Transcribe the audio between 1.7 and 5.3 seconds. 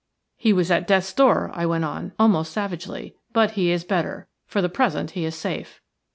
on, almost savagely, "but he is better. For the present he